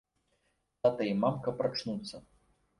[0.87, 2.27] Тата і мамка прачнуцца.